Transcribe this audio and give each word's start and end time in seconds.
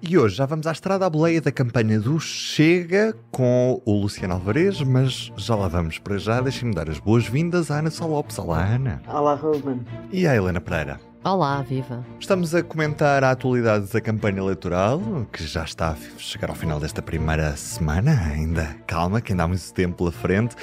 E 0.00 0.16
hoje 0.16 0.36
já 0.36 0.46
vamos 0.46 0.66
à 0.66 0.72
estrada 0.72 1.04
à 1.04 1.10
boleia 1.10 1.40
da 1.40 1.50
campanha 1.50 1.98
do 1.98 2.20
Chega 2.20 3.16
com 3.32 3.82
o 3.84 3.92
Luciano 4.00 4.34
Alvarez, 4.34 4.80
mas 4.80 5.32
já 5.36 5.56
lá 5.56 5.66
vamos 5.66 5.98
para 5.98 6.16
já. 6.18 6.40
Deixem-me 6.40 6.72
dar 6.72 6.88
as 6.88 7.00
boas-vindas 7.00 7.68
à 7.68 7.80
Ana 7.80 7.90
Salopes. 7.90 8.38
Olá, 8.38 8.64
Ana. 8.64 9.02
Olá, 9.08 9.34
Ruben. 9.34 9.80
E 10.12 10.24
à 10.24 10.36
Helena 10.36 10.60
Pereira. 10.60 11.00
Olá, 11.24 11.60
viva. 11.62 12.06
Estamos 12.20 12.54
a 12.54 12.62
comentar 12.62 13.24
a 13.24 13.32
atualidade 13.32 13.92
da 13.92 14.00
campanha 14.00 14.38
eleitoral, 14.38 15.00
que 15.32 15.44
já 15.44 15.64
está 15.64 15.90
a 15.90 15.96
chegar 16.16 16.48
ao 16.48 16.54
final 16.54 16.78
desta 16.78 17.02
primeira 17.02 17.56
semana. 17.56 18.12
Ainda 18.32 18.76
calma, 18.86 19.20
que 19.20 19.32
ainda 19.32 19.42
há 19.42 19.48
muito 19.48 19.74
tempo 19.74 19.96
pela 19.96 20.12
frente 20.12 20.54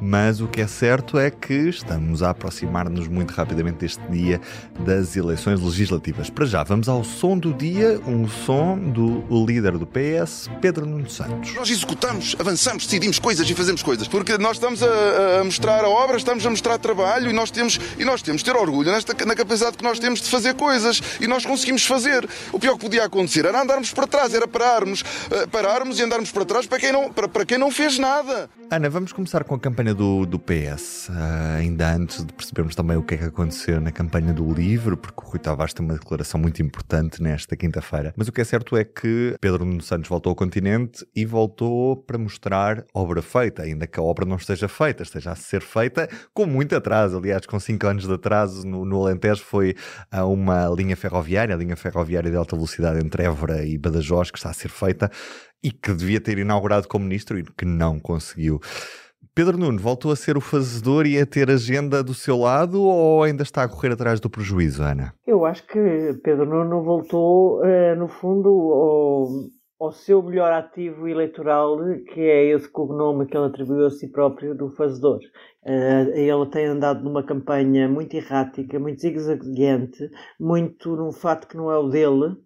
mas 0.00 0.40
o 0.40 0.48
que 0.48 0.60
é 0.60 0.66
certo 0.66 1.18
é 1.18 1.30
que 1.30 1.68
estamos 1.68 2.22
a 2.22 2.30
aproximar-nos 2.30 3.08
muito 3.08 3.30
rapidamente 3.32 3.78
deste 3.78 4.02
dia 4.08 4.40
das 4.80 5.16
eleições 5.16 5.60
legislativas. 5.60 6.30
Para 6.30 6.46
já, 6.46 6.62
vamos 6.62 6.88
ao 6.88 7.04
som 7.04 7.38
do 7.38 7.52
dia, 7.52 8.00
um 8.06 8.28
som 8.28 8.78
do 8.78 9.24
líder 9.44 9.78
do 9.78 9.86
PS, 9.86 10.50
Pedro 10.60 10.86
Nuno 10.86 11.08
Santos. 11.08 11.54
Nós 11.54 11.70
executamos, 11.70 12.36
avançamos, 12.38 12.84
decidimos 12.84 13.18
coisas 13.18 13.48
e 13.48 13.54
fazemos 13.54 13.82
coisas, 13.82 14.08
porque 14.08 14.36
nós 14.38 14.56
estamos 14.56 14.82
a, 14.82 15.40
a 15.40 15.44
mostrar 15.44 15.84
a 15.84 15.88
obra, 15.88 16.16
estamos 16.16 16.44
a 16.44 16.50
mostrar 16.50 16.78
trabalho 16.78 17.30
e 17.30 17.32
nós 17.32 17.50
temos, 17.50 17.78
e 17.98 18.04
nós 18.04 18.22
temos 18.22 18.42
de 18.42 18.50
ter 18.50 18.56
orgulho 18.56 18.90
nesta, 18.90 19.14
na 19.24 19.34
capacidade 19.34 19.76
que 19.76 19.84
nós 19.84 19.98
temos 19.98 20.20
de 20.20 20.28
fazer 20.28 20.54
coisas 20.54 21.00
e 21.20 21.26
nós 21.26 21.44
conseguimos 21.44 21.84
fazer. 21.86 22.28
O 22.52 22.58
pior 22.58 22.74
que 22.74 22.80
podia 22.80 23.04
acontecer 23.04 23.44
era 23.44 23.60
andarmos 23.60 23.92
para 23.92 24.06
trás, 24.06 24.34
era 24.34 24.46
pararmos, 24.46 25.02
uh, 25.02 25.48
pararmos 25.50 25.98
e 25.98 26.02
andarmos 26.02 26.30
para 26.30 26.44
trás 26.44 26.66
para 26.66 26.78
quem 26.78 26.92
não, 26.92 27.12
para, 27.12 27.28
para 27.28 27.44
quem 27.44 27.58
não 27.58 27.70
fez 27.70 27.98
nada. 27.98 28.48
Ana, 28.70 28.88
vamos 28.88 29.12
começar 29.12 29.44
com 29.44 29.54
a 29.54 29.58
campanha 29.58 29.83
do, 29.92 30.24
do 30.24 30.38
PS, 30.38 31.08
uh, 31.08 31.12
ah, 31.12 31.54
ainda 31.56 31.92
antes 31.92 32.24
de 32.24 32.32
percebermos 32.32 32.76
também 32.76 32.96
o 32.96 33.02
que 33.02 33.14
é 33.14 33.18
que 33.18 33.24
aconteceu 33.24 33.80
na 33.80 33.90
campanha 33.90 34.32
do 34.32 34.50
livro, 34.52 34.96
porque 34.96 35.20
o 35.20 35.28
Rui 35.30 35.38
Tavares 35.38 35.74
tem 35.74 35.84
uma 35.84 35.94
declaração 35.94 36.40
muito 36.40 36.62
importante 36.62 37.20
nesta 37.20 37.56
quinta-feira. 37.56 38.14
Mas 38.16 38.28
o 38.28 38.32
que 38.32 38.40
é 38.40 38.44
certo 38.44 38.76
é 38.76 38.84
que 38.84 39.34
Pedro 39.40 39.64
Nuno 39.64 39.82
Santos 39.82 40.08
voltou 40.08 40.30
ao 40.30 40.36
continente 40.36 41.04
e 41.14 41.26
voltou 41.26 41.96
para 41.96 42.16
mostrar 42.16 42.84
obra 42.94 43.20
feita, 43.20 43.62
ainda 43.62 43.86
que 43.86 43.98
a 43.98 44.02
obra 44.02 44.24
não 44.24 44.36
esteja 44.36 44.68
feita, 44.68 45.02
esteja 45.02 45.32
a 45.32 45.36
ser 45.36 45.60
feita 45.60 46.08
com 46.32 46.46
muito 46.46 46.76
atraso. 46.76 47.18
Aliás, 47.18 47.44
com 47.44 47.58
5 47.58 47.86
anos 47.86 48.06
de 48.06 48.14
atraso 48.14 48.64
no, 48.64 48.84
no 48.84 49.02
Alentejo 49.02 49.42
foi 49.42 49.74
a 50.10 50.24
uma 50.24 50.68
linha 50.68 50.96
ferroviária, 50.96 51.54
a 51.54 51.58
linha 51.58 51.76
ferroviária 51.76 52.30
de 52.30 52.36
alta 52.36 52.54
velocidade 52.54 53.04
entre 53.04 53.24
Évora 53.24 53.64
e 53.66 53.76
Badajoz, 53.76 54.30
que 54.30 54.38
está 54.38 54.50
a 54.50 54.54
ser 54.54 54.68
feita 54.68 55.10
e 55.64 55.72
que 55.72 55.94
devia 55.94 56.20
ter 56.20 56.36
inaugurado 56.36 56.86
como 56.86 57.06
ministro 57.06 57.38
e 57.38 57.42
que 57.42 57.64
não 57.64 57.98
conseguiu. 57.98 58.60
Pedro 59.36 59.58
Nuno 59.58 59.80
voltou 59.80 60.12
a 60.12 60.16
ser 60.16 60.36
o 60.36 60.40
fazedor 60.40 61.06
e 61.06 61.18
a 61.18 61.26
ter 61.26 61.50
agenda 61.50 62.04
do 62.04 62.14
seu 62.14 62.38
lado 62.38 62.80
ou 62.80 63.24
ainda 63.24 63.42
está 63.42 63.64
a 63.64 63.68
correr 63.68 63.90
atrás 63.92 64.20
do 64.20 64.30
prejuízo, 64.30 64.80
Ana? 64.80 65.12
Eu 65.26 65.44
acho 65.44 65.66
que 65.66 66.20
Pedro 66.22 66.46
Nuno 66.46 66.84
voltou, 66.84 67.60
uh, 67.60 67.96
no 67.98 68.06
fundo, 68.06 68.48
ao, 68.48 69.28
ao, 69.80 69.92
seu 69.92 70.22
melhor 70.22 70.52
ativo 70.52 71.08
eleitoral, 71.08 71.76
que 72.12 72.20
é 72.20 72.44
esse 72.44 72.70
cognome 72.70 73.26
que 73.26 73.36
ele 73.36 73.46
atribuiu 73.46 73.86
a 73.86 73.90
si 73.90 74.06
próprio 74.06 74.54
do 74.54 74.70
fazedor. 74.70 75.18
Uh, 75.64 76.14
ele 76.14 76.46
tem 76.52 76.66
andado 76.66 77.02
numa 77.02 77.24
campanha 77.24 77.88
muito 77.88 78.14
errática, 78.14 78.78
muito 78.78 79.00
zigue-zagueante, 79.00 80.10
muito 80.38 80.94
num 80.94 81.10
fato 81.10 81.48
que 81.48 81.56
não 81.56 81.72
é 81.72 81.76
o 81.76 81.88
dele 81.88 82.36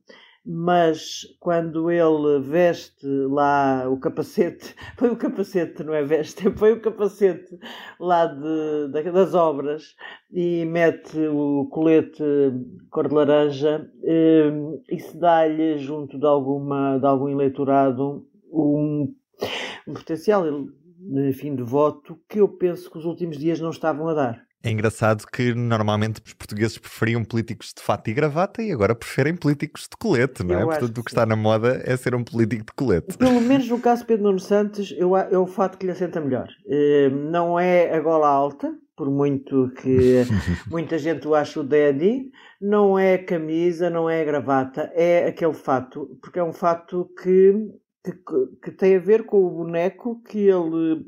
mas 0.51 1.27
quando 1.39 1.91
ele 1.91 2.41
veste 2.41 3.07
lá 3.07 3.87
o 3.87 4.01
capacete, 4.01 4.75
põe 4.97 5.11
o 5.11 5.17
capacete, 5.17 5.85
não 5.85 5.93
é 5.93 6.03
veste, 6.03 6.49
põe 6.59 6.73
o 6.73 6.81
capacete 6.81 7.59
lá 8.01 8.25
de, 8.25 8.89
de, 8.91 9.13
das 9.13 9.35
obras 9.35 9.95
e 10.33 10.65
mete 10.65 11.19
o 11.19 11.67
colete 11.71 12.25
cor 12.91 13.09
de 13.09 13.15
laranja, 13.15 13.91
isso 14.91 15.19
dá-lhe, 15.19 15.77
junto 15.77 16.19
de, 16.19 16.25
alguma, 16.27 16.97
de 16.97 17.07
algum 17.07 17.29
eleitorado, 17.29 18.27
um, 18.51 19.15
um 19.87 19.93
potencial 19.93 20.47
enfim, 21.29 21.55
de 21.55 21.63
voto 21.63 22.19
que 22.27 22.41
eu 22.41 22.49
penso 22.49 22.91
que 22.91 22.97
os 22.97 23.05
últimos 23.05 23.37
dias 23.37 23.61
não 23.61 23.71
estavam 23.71 24.09
a 24.09 24.15
dar. 24.15 24.48
É 24.63 24.71
engraçado 24.71 25.25
que 25.27 25.55
normalmente 25.55 26.21
os 26.25 26.35
portugueses 26.35 26.79
preferiam 26.79 27.25
políticos 27.25 27.73
de 27.77 27.81
fato 27.81 28.09
e 28.09 28.15
gravata 28.15 28.61
e 28.61 28.73
agora 28.73 28.95
preferem 28.95 29.37
políticos 29.37 29.83
de 29.83 29.97
colete, 29.97 30.43
não 30.43 30.59
é? 30.59 30.65
Portanto, 30.65 30.99
o 30.99 31.05
que 31.05 31.11
está 31.11 31.25
na 31.25 31.37
moda 31.37 31.81
é 31.85 31.97
ser 31.97 32.15
um 32.15 32.25
político 32.25 32.65
de 32.67 32.73
colete. 32.73 33.17
Pelo 33.17 33.41
menos 33.41 33.69
no 33.69 33.79
caso 33.79 34.03
de 34.03 34.09
Pedro 34.09 34.25
Nuno 34.25 34.41
Santos, 34.41 34.93
eu, 34.99 35.17
é 35.17 35.39
o 35.39 35.47
fato 35.47 35.79
que 35.79 35.87
lhe 35.87 35.93
assenta 35.93 36.21
melhor. 36.21 36.49
Eh, 36.67 37.09
não 37.09 37.59
é 37.59 37.95
a 37.95 38.01
gola 38.01 38.29
alta, 38.29 38.77
por 38.97 39.09
muito 39.09 39.71
que 39.81 40.25
muita 40.69 40.99
gente 40.99 41.29
o 41.29 41.37
ache 41.37 41.61
o 41.61 41.63
daddy, 41.63 42.33
não 42.61 42.99
é 42.99 43.17
camisa, 43.17 43.89
não 43.89 44.11
é 44.11 44.25
gravata, 44.25 44.91
é 44.93 45.29
aquele 45.29 45.55
fato, 45.55 46.19
porque 46.21 46.41
é 46.41 46.45
um 46.45 46.53
fato 46.53 47.09
que, 47.23 47.55
que, 48.05 48.13
que 48.61 48.71
tem 48.73 48.97
a 48.97 49.01
ver 49.01 49.25
com 49.25 49.45
o 49.45 49.51
boneco 49.51 50.21
que 50.25 50.41
ele 50.41 51.07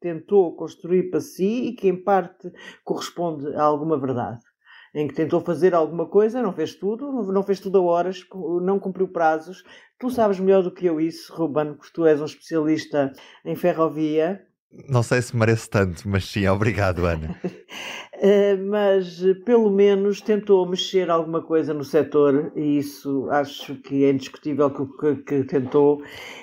tentou 0.00 0.54
construir 0.56 1.10
para 1.10 1.20
si 1.20 1.68
e 1.68 1.72
que 1.72 1.88
em 1.88 2.02
parte 2.02 2.50
corresponde 2.84 3.54
a 3.54 3.62
alguma 3.62 3.98
verdade. 3.98 4.40
Em 4.94 5.08
que 5.08 5.14
tentou 5.14 5.40
fazer 5.40 5.74
alguma 5.74 6.06
coisa, 6.06 6.40
não 6.40 6.52
fez 6.52 6.74
tudo, 6.76 7.10
não 7.32 7.42
fez 7.42 7.58
tudo 7.58 7.78
a 7.78 7.82
horas, 7.82 8.24
não 8.62 8.78
cumpriu 8.78 9.08
prazos. 9.08 9.64
Tu 9.98 10.08
sabes 10.10 10.38
melhor 10.38 10.62
do 10.62 10.72
que 10.72 10.86
eu 10.86 11.00
isso, 11.00 11.34
Ruben, 11.34 11.74
porque 11.74 11.92
tu 11.92 12.06
és 12.06 12.20
um 12.20 12.26
especialista 12.26 13.12
em 13.44 13.56
ferrovia 13.56 14.46
não 14.88 15.02
sei 15.02 15.22
se 15.22 15.36
merece 15.36 15.70
tanto, 15.70 16.08
mas 16.08 16.24
sim, 16.24 16.46
obrigado, 16.48 17.06
Ana. 17.06 17.38
uh, 18.16 18.66
mas 18.68 19.22
pelo 19.44 19.70
menos 19.70 20.20
tentou 20.20 20.66
mexer 20.68 21.10
alguma 21.10 21.42
coisa 21.42 21.72
no 21.74 21.84
setor 21.84 22.52
e 22.56 22.78
isso 22.78 23.28
acho 23.30 23.74
que 23.76 24.04
é 24.04 24.10
indiscutível 24.10 24.70
que, 24.70 24.86
que, 24.98 25.22
que 25.22 25.44
tentou. 25.44 26.02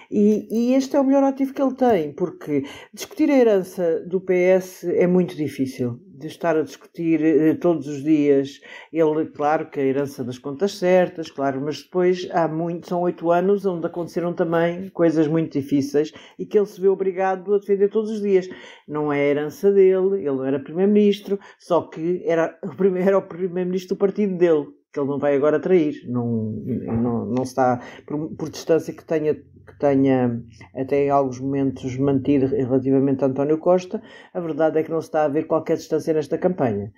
E, 0.10 0.48
e, 0.52 0.74
este 0.74 0.96
é 0.96 1.00
o 1.00 1.04
melhor 1.06 1.24
ativo 1.24 1.54
que 1.54 1.62
ele 1.62 1.74
tem, 1.74 2.12
porque 2.12 2.66
discutir 2.94 3.30
a 3.30 3.38
herança 3.38 4.04
do 4.06 4.20
PS 4.20 4.84
é 4.84 5.08
muito 5.08 5.36
difícil 5.36 6.00
de 6.22 6.28
estar 6.28 6.56
a 6.56 6.62
discutir 6.62 7.24
eh, 7.24 7.54
todos 7.56 7.88
os 7.88 8.04
dias. 8.04 8.62
Ele, 8.94 9.26
claro 9.26 9.70
que 9.70 9.80
a 9.80 9.84
herança 9.84 10.24
das 10.24 10.38
contas 10.38 10.78
certas, 10.78 11.30
claro, 11.32 11.60
mas 11.62 11.82
depois 11.82 12.30
há 12.32 12.48
muito, 12.48 12.88
são 12.88 13.02
oito 13.02 13.32
anos 13.32 13.66
onde 13.66 13.88
aconteceram 13.88 14.34
também 14.34 14.90
coisas 14.90 15.28
muito 15.28 15.60
difíceis 15.60 16.14
e 16.38 16.46
que 16.46 16.58
ele 16.58 16.68
se 16.68 16.80
vê 16.80 16.88
obrigado 16.88 17.54
a 17.54 17.58
defender 17.58 17.90
todos 17.90 18.12
os 18.12 18.22
dias. 18.22 18.48
Não 18.88 19.12
é 19.12 19.20
a 19.20 19.28
herança 19.28 19.72
dele, 19.72 20.18
ele 20.18 20.32
não 20.32 20.46
era 20.46 20.60
primeiro-ministro, 20.60 21.40
só 21.62 21.84
que 21.84 22.24
era 22.26 22.58
o 22.66 22.76
primeiro, 22.76 23.20
o 23.20 23.22
primeiro-ministro 23.22 23.96
do 23.96 24.00
partido 24.00 24.36
dele 24.38 24.68
que 24.92 25.00
ele 25.00 25.08
não 25.08 25.20
vai 25.20 25.38
agora 25.38 25.58
trair, 25.58 25.96
não, 26.10 26.52
não, 26.66 27.26
não 27.26 27.44
está, 27.44 27.80
por, 28.06 28.36
por 28.36 28.50
distância 28.50 28.94
que 28.94 29.06
tenha 29.06 29.34
que 29.34 29.78
tenha 29.78 30.42
até 30.76 31.06
em 31.06 31.10
alguns 31.10 31.40
momentos 31.40 31.96
mantido 31.98 32.48
relativamente 32.48 33.24
a 33.24 33.28
António 33.28 33.58
Costa, 33.60 34.02
a 34.34 34.40
verdade 34.40 34.80
é 34.80 34.84
que 34.84 34.92
não 34.92 35.00
se 35.00 35.08
está 35.08 35.26
a 35.26 35.28
ver 35.28 35.46
qualquer 35.46 35.78
distância 35.78 36.14
nesta 36.14 36.38
campanha. 36.38 36.92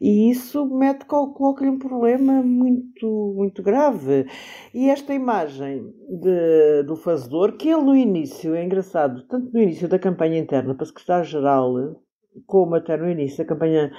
E 0.00 0.28
isso 0.28 0.66
mete, 0.66 1.04
coloca-lhe 1.06 1.70
um 1.70 1.78
problema 1.78 2.42
muito, 2.42 3.34
muito 3.36 3.62
grave. 3.62 4.26
E 4.74 4.90
esta 4.90 5.14
imagem 5.14 5.84
de, 6.08 6.82
do 6.82 6.96
fazedor, 6.96 7.56
que 7.56 7.68
ele 7.68 7.82
no 7.82 7.96
início, 7.96 8.54
é 8.54 8.64
engraçado, 8.64 9.22
tanto 9.28 9.52
no 9.52 9.60
início 9.60 9.88
da 9.88 9.98
campanha 9.98 10.38
interna 10.38 10.74
para 10.74 10.86
secretário-geral, 10.86 12.00
como 12.46 12.74
até 12.74 12.96
no 12.96 13.10
início 13.10 13.38
da 13.38 13.44
campanha 13.44 13.92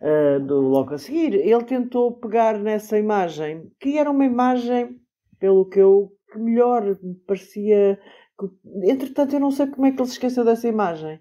uh, 0.00 0.40
do 0.40 0.60
logo 0.60 0.94
a 0.94 0.98
seguir, 0.98 1.34
ele 1.34 1.64
tentou 1.64 2.18
pegar 2.18 2.58
nessa 2.58 2.98
imagem, 2.98 3.70
que 3.80 3.98
era 3.98 4.10
uma 4.10 4.24
imagem, 4.24 4.96
pelo 5.38 5.68
que 5.68 5.80
eu 5.80 6.10
que 6.32 6.38
melhor 6.38 6.98
me 7.02 7.14
parecia. 7.26 7.98
Que... 8.38 8.90
Entretanto, 8.90 9.34
eu 9.34 9.40
não 9.40 9.50
sei 9.50 9.68
como 9.68 9.86
é 9.86 9.92
que 9.92 10.00
ele 10.00 10.08
se 10.08 10.14
esqueceu 10.14 10.44
dessa 10.44 10.68
imagem. 10.68 11.20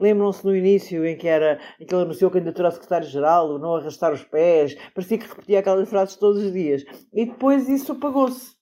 Lembram-se 0.00 0.44
no 0.44 0.56
início 0.56 1.04
em 1.04 1.16
que, 1.16 1.28
era, 1.28 1.60
em 1.80 1.86
que 1.86 1.94
ele 1.94 2.02
anunciou 2.02 2.28
a 2.28 2.32
candidatura 2.32 2.68
a 2.68 2.70
secretário-geral, 2.72 3.58
não 3.58 3.76
arrastar 3.76 4.12
os 4.12 4.24
pés, 4.24 4.76
parecia 4.92 5.18
que 5.18 5.28
repetia 5.28 5.60
aquelas 5.60 5.88
frases 5.88 6.16
todos 6.16 6.42
os 6.42 6.52
dias. 6.52 6.84
E 7.12 7.26
depois 7.26 7.68
isso 7.68 7.92
apagou-se. 7.92 8.54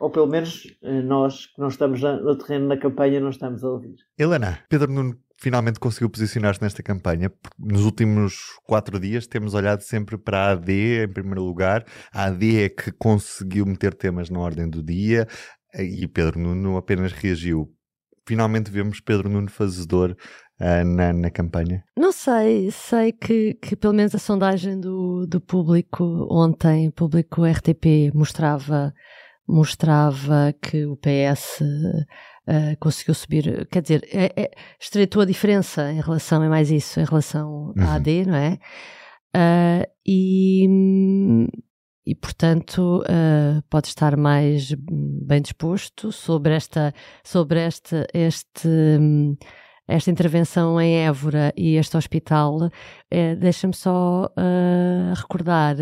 Ou 0.00 0.10
pelo 0.10 0.26
menos 0.26 0.66
eh, 0.82 1.02
nós 1.02 1.46
que 1.46 1.60
não 1.60 1.68
estamos 1.68 2.02
no 2.02 2.36
terreno 2.36 2.68
da 2.68 2.76
campanha 2.76 3.20
não 3.20 3.30
estamos 3.30 3.64
a 3.64 3.70
ouvir. 3.70 3.94
Helena, 4.18 4.58
Pedro 4.68 4.92
Nuno 4.92 5.16
finalmente 5.38 5.78
conseguiu 5.78 6.08
posicionar-se 6.08 6.62
nesta 6.62 6.82
campanha. 6.82 7.30
Nos 7.58 7.84
últimos 7.84 8.58
quatro 8.64 8.98
dias 8.98 9.26
temos 9.26 9.54
olhado 9.54 9.82
sempre 9.82 10.16
para 10.16 10.38
a 10.38 10.50
AD 10.52 11.04
em 11.04 11.08
primeiro 11.08 11.42
lugar. 11.42 11.84
A 12.12 12.24
AD 12.24 12.64
é 12.64 12.68
que 12.68 12.90
conseguiu 12.92 13.66
meter 13.66 13.94
temas 13.94 14.30
na 14.30 14.38
ordem 14.38 14.68
do 14.68 14.82
dia 14.82 15.26
e 15.78 16.06
Pedro 16.08 16.38
Nuno 16.38 16.76
apenas 16.76 17.12
reagiu. 17.12 17.72
Finalmente 18.26 18.70
vemos 18.70 19.00
Pedro 19.00 19.28
Nuno 19.28 19.50
fazedor 19.50 20.16
uh, 20.60 20.84
na, 20.84 21.12
na 21.12 21.30
campanha? 21.30 21.84
Não 21.96 22.10
sei, 22.10 22.70
sei 22.72 23.12
que, 23.12 23.54
que 23.54 23.76
pelo 23.76 23.94
menos 23.94 24.14
a 24.14 24.18
sondagem 24.18 24.80
do, 24.80 25.26
do 25.26 25.40
público 25.40 26.26
ontem, 26.30 26.90
público 26.90 27.44
RTP, 27.44 28.12
mostrava, 28.12 28.92
mostrava 29.46 30.52
que 30.60 30.84
o 30.86 30.96
PS 30.96 31.62
uh, 32.48 32.76
conseguiu 32.78 33.14
subir, 33.14 33.66
quer 33.70 33.82
dizer, 33.82 34.08
é, 34.12 34.32
é, 34.36 34.50
estreitou 34.80 35.22
a 35.22 35.26
diferença 35.26 35.90
em 35.92 36.00
relação, 36.00 36.42
é 36.42 36.48
mais 36.48 36.70
isso, 36.70 37.00
em 37.00 37.04
relação 37.04 37.72
à 37.78 37.94
AD, 37.94 38.22
uhum. 38.22 38.26
não 38.26 38.36
é? 38.36 38.58
Uh, 39.36 39.84
e, 40.06 40.66
e, 42.06 42.14
portanto, 42.14 43.02
uh, 43.02 43.62
pode 43.68 43.88
estar 43.88 44.16
mais 44.16 44.72
bem 44.74 45.42
disposto 45.42 46.10
sobre 46.10 46.54
esta, 46.54 46.94
sobre 47.22 47.66
este, 47.66 48.06
este, 48.14 48.68
esta 49.86 50.10
intervenção 50.10 50.80
em 50.80 51.06
Évora 51.06 51.52
e 51.56 51.76
este 51.76 51.96
hospital. 51.96 52.70
Uh, 53.12 53.36
Deixa-me 53.38 53.74
só 53.74 54.26
uh, 54.26 55.14
recordar 55.14 55.76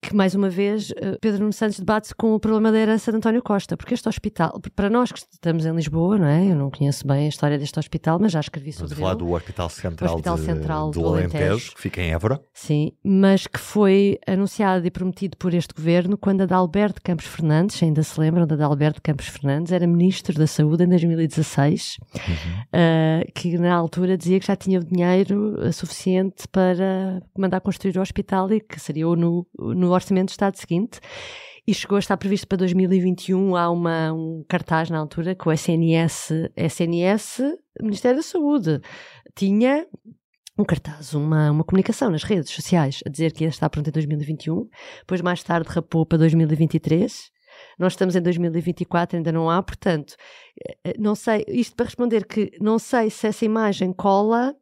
que 0.00 0.14
mais 0.14 0.34
uma 0.34 0.48
vez 0.48 0.92
eh, 0.96 1.18
Pedro 1.20 1.40
Nuno 1.40 1.52
Santos 1.52 1.78
debate-se 1.78 2.14
com 2.14 2.34
o 2.34 2.40
problema 2.40 2.72
da 2.72 2.78
herança 2.78 3.10
de 3.10 3.18
António 3.18 3.42
Costa, 3.42 3.76
porque 3.76 3.92
este 3.92 4.08
hospital, 4.08 4.58
para 4.74 4.88
nós 4.88 5.12
que 5.12 5.18
estamos 5.18 5.66
em 5.66 5.74
Lisboa, 5.74 6.18
não 6.18 6.26
é? 6.26 6.50
Eu 6.50 6.56
não 6.56 6.70
conheço 6.70 7.06
bem 7.06 7.26
a 7.26 7.28
história 7.28 7.58
deste 7.58 7.78
hospital, 7.78 8.18
mas 8.18 8.32
já 8.32 8.40
escrevi 8.40 8.72
sobre 8.72 8.92
Estamos 8.92 9.02
a 9.02 9.10
falar 9.10 9.14
do 9.14 9.32
Hospital 9.32 9.68
Central, 9.68 10.14
hospital 10.14 10.36
de, 10.36 10.44
Central 10.44 10.90
do, 10.90 11.00
do 11.00 11.08
Alentejo, 11.08 11.44
Alentejo, 11.44 11.74
que 11.74 11.80
fica 11.80 12.00
em 12.00 12.12
Évora. 12.12 12.40
Sim, 12.54 12.92
mas 13.04 13.46
que 13.46 13.58
foi 13.58 14.18
anunciado 14.26 14.86
e 14.86 14.90
prometido 14.90 15.36
por 15.36 15.52
este 15.52 15.74
governo 15.74 16.16
quando 16.16 16.40
a 16.40 16.44
Adalberto 16.44 17.02
Campos 17.02 17.26
Fernandes, 17.26 17.82
ainda 17.82 18.02
se 18.02 18.18
lembram 18.18 18.46
da 18.46 18.54
Adalberto 18.54 19.02
Campos 19.02 19.26
Fernandes, 19.26 19.72
era 19.72 19.86
Ministro 19.86 20.38
da 20.38 20.46
Saúde 20.46 20.84
em 20.84 20.88
2016, 20.88 21.98
uhum. 22.00 22.20
uh, 22.20 23.32
que 23.34 23.58
na 23.58 23.74
altura 23.74 24.16
dizia 24.16 24.40
que 24.40 24.46
já 24.46 24.56
tinha 24.56 24.80
o 24.80 24.84
dinheiro 24.84 25.72
suficiente 25.72 26.48
para 26.48 27.22
mandar 27.36 27.60
construir 27.60 27.98
o 27.98 28.00
hospital 28.00 28.50
e 28.52 28.60
que 28.60 28.80
seria 28.80 29.04
no, 29.04 29.46
no 29.58 29.89
Orçamento 29.92 30.26
de 30.26 30.32
Estado 30.32 30.56
seguinte 30.56 31.00
e 31.66 31.74
chegou 31.74 31.96
a 31.96 31.98
estar 31.98 32.16
previsto 32.16 32.48
para 32.48 32.58
2021. 32.58 33.54
Há 33.56 33.70
uma, 33.70 34.12
um 34.12 34.44
cartaz 34.48 34.90
na 34.90 34.98
altura 34.98 35.34
que 35.34 35.48
o 35.48 35.52
SNS, 35.52 36.50
SNS, 36.56 37.42
Ministério 37.80 38.16
da 38.16 38.22
Saúde, 38.22 38.80
tinha 39.36 39.86
um 40.58 40.64
cartaz, 40.64 41.14
uma, 41.14 41.50
uma 41.50 41.64
comunicação 41.64 42.10
nas 42.10 42.22
redes 42.22 42.50
sociais 42.50 43.00
a 43.06 43.08
dizer 43.10 43.32
que 43.32 43.44
ia 43.44 43.48
estar 43.48 43.70
pronto 43.70 43.88
em 43.88 43.92
2021. 43.92 44.68
Depois, 45.00 45.20
mais 45.20 45.42
tarde, 45.42 45.68
rapou 45.70 46.04
para 46.04 46.18
2023. 46.18 47.30
Nós 47.78 47.92
estamos 47.94 48.14
em 48.16 48.22
2024, 48.22 49.16
ainda 49.16 49.32
não 49.32 49.50
há, 49.50 49.62
portanto, 49.62 50.14
eh, 50.66 50.76
eh, 50.84 50.94
não 50.98 51.14
sei, 51.14 51.44
isto 51.48 51.74
para 51.74 51.86
responder 51.86 52.26
que 52.26 52.50
não 52.60 52.78
sei 52.78 53.10
se 53.10 53.26
essa 53.26 53.44
imagem 53.44 53.92
cola 53.92 54.54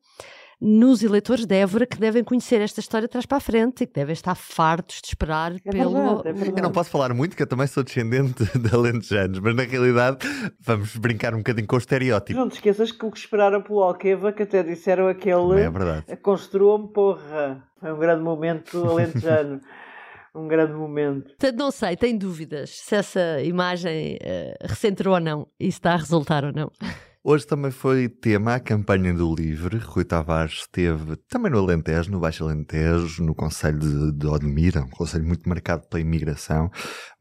nos 0.60 1.02
eleitores 1.02 1.46
de 1.46 1.54
Évora 1.54 1.86
que 1.86 1.98
devem 1.98 2.24
conhecer 2.24 2.60
esta 2.60 2.80
história 2.80 3.06
de 3.06 3.12
trás 3.12 3.24
para 3.24 3.38
a 3.38 3.40
frente 3.40 3.84
e 3.84 3.86
que 3.86 3.92
devem 3.92 4.12
estar 4.12 4.34
fartos 4.34 5.00
de 5.00 5.08
esperar 5.08 5.54
é 5.64 5.70
pelo. 5.70 5.92
Verdade, 5.92 6.28
é 6.28 6.32
verdade. 6.32 6.58
Eu 6.58 6.62
não 6.62 6.72
posso 6.72 6.90
falar 6.90 7.14
muito, 7.14 7.36
que 7.36 7.42
eu 7.42 7.46
também 7.46 7.66
sou 7.66 7.84
descendente 7.84 8.44
de 8.58 8.74
alentejanos, 8.74 9.38
mas 9.38 9.54
na 9.54 9.62
realidade 9.62 10.18
vamos 10.60 10.96
brincar 10.96 11.34
um 11.34 11.38
bocadinho 11.38 11.66
com 11.66 11.76
o 11.76 11.78
estereótipo. 11.78 12.38
Não 12.38 12.48
te 12.48 12.54
esqueças 12.54 12.90
que 12.90 13.04
o 13.04 13.10
que 13.10 13.18
esperaram 13.18 13.62
pelo 13.62 13.82
Alqueva, 13.82 14.32
que 14.32 14.42
até 14.42 14.62
disseram 14.62 15.06
aquele. 15.06 15.60
É 15.60 15.70
verdade. 15.70 16.16
Construam 16.22 16.88
porra. 16.88 17.62
Foi 17.80 17.92
um 17.92 17.98
grande 17.98 18.22
momento 18.22 18.82
alentejano. 18.88 19.60
um 20.34 20.48
grande 20.48 20.72
momento. 20.72 21.28
Portanto, 21.28 21.56
não 21.56 21.70
sei, 21.70 21.96
tenho 21.96 22.18
dúvidas 22.18 22.70
se 22.70 22.96
essa 22.96 23.40
imagem 23.42 24.16
uh, 24.16 24.66
recentrou 24.66 25.14
ou 25.14 25.20
não 25.20 25.46
e 25.58 25.70
se 25.70 25.78
está 25.78 25.92
a 25.92 25.96
resultar 25.96 26.44
ou 26.44 26.52
não. 26.52 26.70
Hoje 27.22 27.44
também 27.44 27.72
foi 27.72 28.08
tema 28.08 28.54
a 28.54 28.60
campanha 28.60 29.12
do 29.12 29.34
Livre. 29.34 29.76
Rui 29.78 30.04
Tavares 30.04 30.60
esteve 30.60 31.16
também 31.28 31.50
no 31.50 31.58
Alentejo, 31.58 32.12
no 32.12 32.20
Baixo 32.20 32.44
Alentejo, 32.44 33.24
no 33.24 33.34
Conselho 33.34 33.78
de, 33.80 34.12
de 34.12 34.26
Odmira, 34.26 34.82
um 34.82 34.90
conselho 34.90 35.26
muito 35.26 35.48
marcado 35.48 35.86
pela 35.88 36.00
imigração. 36.00 36.70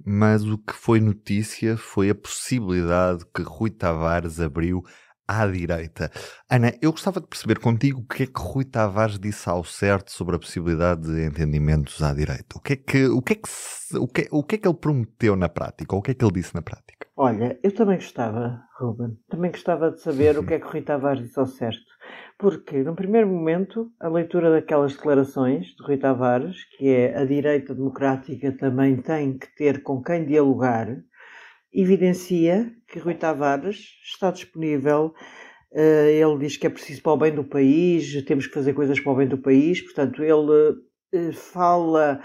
Mas 0.05 0.43
o 0.43 0.57
que 0.59 0.73
foi 0.73 0.99
notícia 1.01 1.75
foi 1.75 2.11
a 2.11 2.15
possibilidade 2.15 3.25
que 3.33 3.41
Rui 3.41 3.71
Tavares 3.71 4.39
abriu 4.39 4.83
à 5.27 5.45
direita. 5.45 6.09
Ana, 6.49 6.73
eu 6.81 6.91
gostava 6.91 7.19
de 7.19 7.27
perceber 7.27 7.59
contigo 7.59 7.99
o 7.99 8.05
que 8.05 8.23
é 8.23 8.25
que 8.27 8.39
Rui 8.39 8.63
Tavares 8.63 9.19
disse 9.19 9.49
ao 9.49 9.63
certo 9.63 10.11
sobre 10.11 10.35
a 10.35 10.39
possibilidade 10.39 11.01
de 11.01 11.25
entendimentos 11.25 12.01
à 12.01 12.13
direita. 12.13 12.57
O 12.57 12.61
que 12.61 12.73
é 12.73 12.75
que, 12.77 13.05
o 13.07 13.21
que, 13.21 13.33
é 13.33 13.35
que, 13.35 13.97
o 13.97 14.07
que, 14.07 14.27
o 14.31 14.43
que, 14.43 14.55
é 14.55 14.57
que 14.57 14.67
ele 14.67 14.77
prometeu 14.77 15.35
na 15.35 15.49
prática? 15.49 15.93
Ou 15.93 15.99
o 15.99 16.03
que 16.03 16.11
é 16.11 16.13
que 16.13 16.23
ele 16.23 16.33
disse 16.33 16.55
na 16.55 16.61
prática? 16.61 17.07
Olha, 17.15 17.59
eu 17.63 17.73
também 17.73 17.97
gostava, 17.97 18.61
Ruben, 18.79 19.17
também 19.27 19.51
gostava 19.51 19.91
de 19.91 19.99
saber 19.99 20.37
o 20.37 20.45
que 20.47 20.53
é 20.53 20.59
que 20.59 20.67
Rui 20.67 20.81
Tavares 20.81 21.23
disse 21.23 21.39
ao 21.39 21.47
certo. 21.47 21.97
Porque, 22.37 22.83
no 22.83 22.95
primeiro 22.95 23.27
momento, 23.27 23.91
a 23.99 24.07
leitura 24.07 24.51
daquelas 24.51 24.93
declarações 24.93 25.65
de 25.65 25.83
Rui 25.83 25.97
Tavares, 25.97 26.55
que 26.77 26.87
é 26.87 27.17
a 27.17 27.25
direita 27.25 27.73
democrática 27.73 28.51
também 28.51 28.95
tem 28.97 29.37
que 29.37 29.53
ter 29.55 29.81
com 29.81 30.01
quem 30.01 30.25
dialogar, 30.25 30.87
evidencia 31.73 32.71
que 32.87 32.99
Rui 32.99 33.15
Tavares 33.15 33.99
está 34.03 34.31
disponível. 34.31 35.13
Uh, 35.71 36.07
ele 36.09 36.39
diz 36.39 36.57
que 36.57 36.65
é 36.65 36.69
preciso 36.69 37.01
para 37.01 37.11
o 37.11 37.17
bem 37.17 37.35
do 37.35 37.43
país, 37.43 38.23
temos 38.23 38.47
que 38.47 38.53
fazer 38.53 38.73
coisas 38.73 38.99
para 38.99 39.11
o 39.11 39.15
bem 39.15 39.27
do 39.27 39.37
país, 39.37 39.81
portanto, 39.81 40.23
ele 40.23 40.71
uh, 40.71 41.33
fala 41.33 42.21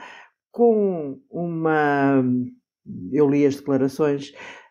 com 0.51 1.21
uma. 1.29 2.23
Eu 3.11 3.29
li 3.29 3.45
as 3.45 3.57
declarações, 3.57 4.31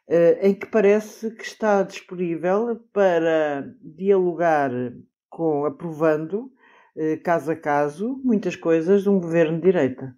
uh, 0.09 0.37
em 0.41 0.53
que 0.53 0.67
parece 0.67 1.31
que 1.31 1.43
está 1.43 1.83
disponível 1.83 2.79
para 2.93 3.69
dialogar 3.81 4.71
com, 5.29 5.65
aprovando, 5.65 6.51
caso 7.23 7.51
a 7.51 7.55
caso, 7.55 8.19
muitas 8.21 8.57
coisas 8.57 9.03
de 9.03 9.09
um 9.09 9.17
governo 9.17 9.55
de 9.55 9.63
direita. 9.63 10.13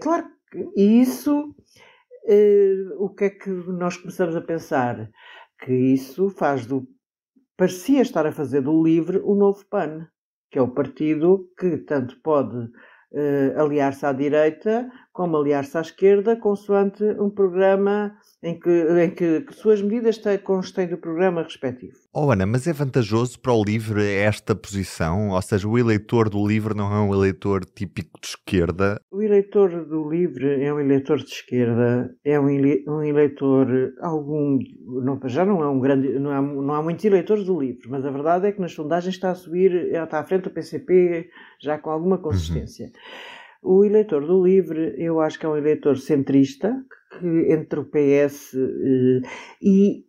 claro 0.00 0.24
que 0.52 0.80
isso 0.80 1.52
o 2.98 3.10
que 3.10 3.24
é 3.24 3.30
que 3.30 3.50
nós 3.50 3.96
começamos 3.96 4.34
a 4.34 4.40
pensar? 4.40 5.10
Que 5.58 5.72
isso 5.72 6.30
faz 6.30 6.66
do. 6.66 6.86
parecia 7.56 8.02
estar 8.02 8.26
a 8.26 8.32
fazer 8.32 8.62
do 8.62 8.82
LIVRE 8.82 9.18
o 9.18 9.34
novo 9.34 9.64
PAN, 9.68 10.08
que 10.50 10.58
é 10.58 10.62
o 10.62 10.72
partido 10.72 11.50
que 11.58 11.78
tanto 11.78 12.20
pode 12.22 12.56
uh, 12.56 13.60
aliar-se 13.60 14.06
à 14.06 14.12
direita 14.12 14.90
como 15.14 15.36
aliar-se 15.36 15.78
à 15.78 15.80
esquerda, 15.80 16.34
consoante 16.34 17.04
um 17.20 17.30
programa 17.30 18.16
em 18.42 18.58
que, 18.58 18.68
em 18.68 19.10
que, 19.10 19.42
que 19.42 19.54
suas 19.54 19.80
medidas 19.80 20.20
constem 20.42 20.88
do 20.88 20.98
programa 20.98 21.44
respectivo. 21.44 21.94
Oh 22.12 22.32
Ana, 22.32 22.44
mas 22.44 22.66
é 22.66 22.72
vantajoso 22.72 23.38
para 23.38 23.52
o 23.52 23.62
LIVRE 23.62 24.02
esta 24.04 24.56
posição? 24.56 25.30
Ou 25.30 25.40
seja, 25.40 25.68
o 25.68 25.78
eleitor 25.78 26.28
do 26.28 26.44
LIVRE 26.44 26.74
não 26.74 26.92
é 26.92 27.00
um 27.00 27.14
eleitor 27.14 27.64
típico 27.64 28.20
de 28.20 28.26
esquerda? 28.26 29.00
O 29.08 29.22
eleitor 29.22 29.86
do 29.86 30.10
LIVRE 30.10 30.64
é 30.64 30.74
um 30.74 30.80
eleitor 30.80 31.18
de 31.18 31.30
esquerda, 31.30 32.12
é 32.24 32.38
um, 32.40 32.46
um 32.46 33.02
eleitor, 33.04 33.68
algum, 34.00 34.58
não, 34.84 35.20
já 35.26 35.44
não 35.44 35.62
é 35.62 35.68
um 35.68 35.78
grande, 35.78 36.18
não 36.18 36.30
há, 36.32 36.42
não 36.42 36.74
há 36.74 36.82
muitos 36.82 37.04
eleitores 37.04 37.44
do 37.44 37.60
LIVRE, 37.60 37.88
mas 37.88 38.04
a 38.04 38.10
verdade 38.10 38.48
é 38.48 38.52
que 38.52 38.60
nas 38.60 38.72
sondagens 38.72 39.14
está 39.14 39.30
a 39.30 39.34
subir, 39.36 39.94
está 39.94 40.18
à 40.18 40.24
frente 40.24 40.42
do 40.42 40.50
PCP 40.50 41.30
já 41.60 41.78
com 41.78 41.90
alguma 41.90 42.18
consistência. 42.18 42.86
Uhum. 42.86 43.43
O 43.64 43.82
eleitor 43.82 44.26
do 44.26 44.44
LIVRE, 44.44 44.94
eu 44.98 45.20
acho 45.20 45.38
que 45.38 45.46
é 45.46 45.48
um 45.48 45.56
eleitor 45.56 45.96
centrista, 45.96 46.84
que 47.18 47.50
entre 47.50 47.80
o 47.80 47.86
PS 47.86 48.52
eh, 48.54 49.22
e 49.62 50.04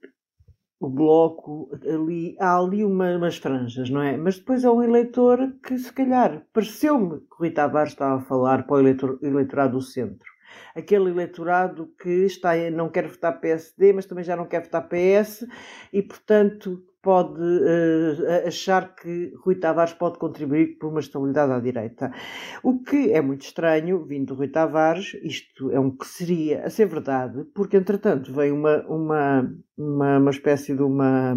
o 0.78 0.90
Bloco, 0.90 1.70
ali, 1.88 2.36
há 2.38 2.58
ali 2.58 2.84
uma, 2.84 3.16
umas 3.16 3.38
franjas, 3.38 3.90
não 3.90 4.02
é? 4.02 4.18
Mas 4.18 4.38
depois 4.38 4.66
é 4.66 4.70
um 4.70 4.84
eleitor 4.84 5.54
que, 5.66 5.78
se 5.78 5.92
calhar, 5.94 6.46
pareceu-me 6.52 7.22
que 7.22 7.36
o 7.36 7.40
Rui 7.40 7.52
Tavares 7.52 7.94
estava 7.94 8.18
a 8.18 8.26
falar 8.26 8.68
para 8.68 8.76
o 8.76 8.80
eleitor, 8.80 9.18
eleitorado 9.24 9.78
do 9.78 9.82
centro. 9.82 10.30
Aquele 10.76 11.10
eleitorado 11.10 11.90
que 11.98 12.26
está, 12.26 12.56
não 12.72 12.90
quer 12.90 13.08
votar 13.08 13.40
PSD, 13.40 13.94
mas 13.94 14.06
também 14.06 14.24
já 14.26 14.36
não 14.36 14.46
quer 14.46 14.64
votar 14.64 14.88
PS 14.90 15.48
e, 15.94 16.02
portanto, 16.02 16.84
pode 17.06 17.40
uh, 17.40 18.48
achar 18.48 18.96
que 18.96 19.32
Rui 19.46 19.54
Tavares 19.54 19.94
pode 19.94 20.18
contribuir 20.18 20.80
para 20.80 20.90
uma 20.90 21.00
estabilidade 21.00 21.52
à 21.52 21.60
direita. 21.60 22.12
O 22.64 22.82
que 22.82 23.12
é 23.14 23.22
muito 23.22 23.44
estranho, 23.44 24.04
vindo 24.04 24.34
de 24.34 24.40
Rui 24.40 24.48
Tavares, 24.48 25.14
isto 25.22 25.70
é 25.70 25.80
um 25.80 25.96
que 25.96 26.08
seria 26.08 26.66
a 26.66 26.70
ser 26.72 26.88
verdade, 26.88 27.46
porque 27.54 27.78
entretanto 27.78 28.34
veio 28.34 28.56
uma, 28.56 28.84
uma, 28.88 29.56
uma, 29.78 30.18
uma 30.18 30.32
espécie 30.32 30.76
de 30.76 30.82
uma, 30.82 31.36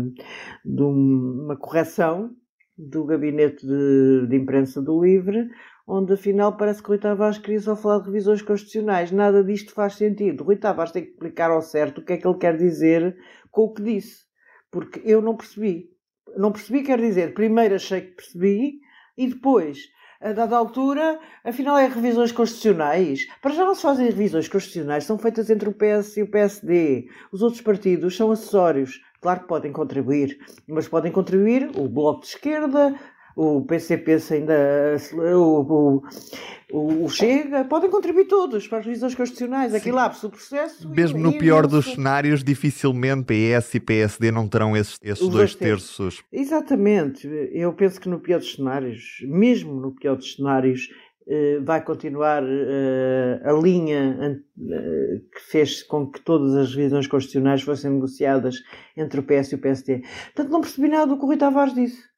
de 0.65 0.83
uma 0.83 1.55
correção 1.55 2.31
do 2.79 3.05
gabinete 3.05 3.67
de, 3.67 4.27
de 4.27 4.37
imprensa 4.37 4.81
do 4.81 5.05
Livre, 5.05 5.51
onde 5.87 6.15
afinal 6.15 6.57
parece 6.57 6.83
que 6.83 6.89
Rui 6.89 6.99
Tavares 6.99 7.37
queria 7.37 7.61
só 7.61 7.77
falar 7.77 7.99
de 7.99 8.07
revisões 8.07 8.41
constitucionais. 8.41 9.13
Nada 9.13 9.45
disto 9.45 9.75
faz 9.75 9.97
sentido. 9.97 10.45
Rui 10.45 10.57
Tavares 10.57 10.93
tem 10.93 11.03
que 11.05 11.11
explicar 11.11 11.51
ao 11.51 11.61
certo 11.61 12.01
o 12.01 12.05
que 12.05 12.15
é 12.15 12.17
que 12.17 12.27
ele 12.27 12.39
quer 12.39 12.57
dizer 12.57 13.15
com 13.51 13.65
o 13.65 13.75
que 13.75 13.83
disse 13.83 14.28
porque 14.71 15.01
eu 15.05 15.21
não 15.21 15.37
percebi. 15.37 15.91
Não 16.37 16.53
percebi 16.53 16.83
quer 16.83 17.01
dizer, 17.01 17.35
primeiro 17.35 17.75
achei 17.75 18.03
que 18.03 18.17
percebi 18.17 18.81
e 19.17 19.27
depois, 19.27 19.89
a 20.21 20.33
dada 20.33 20.57
altura, 20.57 21.19
afinal 21.45 21.79
é 21.79 21.87
revisões 21.87 22.33
constitucionais. 22.33 23.27
Para 23.41 23.55
já 23.55 23.65
não 23.65 23.75
se 23.75 23.83
fazem 23.83 24.07
revisões 24.07 24.49
constitucionais, 24.49 25.05
são 25.05 25.19
feitas 25.19 25.49
entre 25.49 25.69
o 25.69 25.75
PS 25.75 26.17
e 26.17 26.23
o 26.23 26.31
PSD. 26.31 27.09
Os 27.33 27.43
outros 27.43 27.63
partidos 27.63 28.17
são 28.17 28.31
acessórios. 28.31 29.01
Claro 29.21 29.41
que 29.41 29.49
podem 29.49 29.73
contribuir, 29.73 30.39
mas 30.69 30.87
podem 30.87 31.11
contribuir 31.11 31.71
o 31.77 31.89
Bloco 31.89 32.21
de 32.21 32.29
Esquerda, 32.29 32.95
o 33.39 33.63
PCP 33.63 34.19
ainda 34.33 34.97
o, 35.37 36.03
o, 36.73 37.05
o, 37.05 37.09
Chega, 37.09 37.65
podem 37.65 37.89
contribuir 37.89 38.27
todos 38.27 38.67
para 38.67 38.79
as 38.79 38.85
revisões 38.85 39.15
constitucionais. 39.15 39.73
Aqui 39.73 39.93
lá 39.93 40.07
abre-se 40.07 40.27
o 40.27 40.31
processo. 40.31 40.89
Mesmo 40.89 41.21
no 41.21 41.39
pior 41.39 41.69
dos 41.69 41.93
cenários, 41.93 42.43
dificilmente 42.43 43.27
PS 43.27 43.77
e 43.77 43.81
PSD 43.81 44.33
não 44.33 44.49
terão 44.49 44.77
esses, 44.77 44.99
esses 45.01 45.29
dois 45.29 45.55
terços. 45.55 46.21
Exatamente. 46.33 47.29
Eu 47.53 47.73
penso 47.75 48.01
que 48.01 48.09
no 48.09 48.19
pior 48.19 48.41
dos 48.41 48.57
cenários, 48.57 49.19
mesmo 49.23 49.81
no 49.81 49.93
pior 49.95 50.17
dos 50.17 50.35
cenários, 50.35 50.89
eh, 51.29 51.61
vai 51.61 51.85
continuar 51.85 52.43
eh, 52.43 53.41
a 53.45 53.53
linha 53.53 54.43
eh, 54.59 55.21
que 55.33 55.41
fez 55.49 55.85
com 55.85 56.11
que 56.11 56.21
todas 56.23 56.57
as 56.57 56.75
revisões 56.75 57.07
constitucionais 57.07 57.63
fossem 57.63 57.93
negociadas 57.93 58.57
entre 58.97 59.21
o 59.21 59.23
PS 59.23 59.53
e 59.53 59.55
o 59.55 59.59
PSD. 59.59 60.03
Portanto, 60.35 60.51
não 60.51 60.61
percebi 60.61 60.89
nada 60.89 61.07
do 61.07 61.17
que 61.17 61.23
o 61.23 61.27
Rui 61.27 61.37
Tavares 61.37 61.73
disse. 61.73 62.09